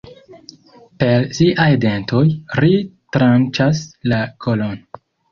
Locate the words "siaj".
1.39-1.67